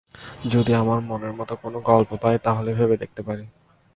যদি 0.45 0.71
আমার 0.73 0.99
মনের 1.01 1.33
মতো 1.33 1.53
কোনো 1.55 1.77
গল্প 1.81 2.09
পাই, 2.21 2.35
তাহলে 2.43 2.69
ভেবে 2.73 2.95
দেখতে 2.97 3.21
পারি। 3.23 3.45